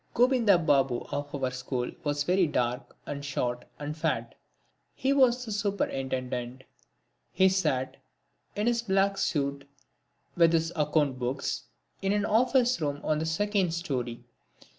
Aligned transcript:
Gobinda 0.15 0.57
Babu 0.57 1.03
of 1.11 1.35
our 1.43 1.51
school 1.51 1.91
was 2.03 2.23
very 2.23 2.47
dark, 2.47 2.97
and 3.05 3.23
short 3.23 3.65
and 3.77 3.95
fat. 3.95 4.33
He 4.95 5.13
was 5.13 5.45
the 5.45 5.51
Superintendent. 5.51 6.63
He 7.31 7.47
sat, 7.49 7.97
in 8.55 8.65
his 8.65 8.81
black 8.81 9.19
suit, 9.19 9.69
with 10.35 10.53
his 10.53 10.73
account 10.75 11.19
books, 11.19 11.65
in 12.01 12.13
an 12.13 12.25
office 12.25 12.81
room 12.81 12.99
on 13.03 13.19
the 13.19 13.27
second 13.27 13.75
storey. 13.75 14.23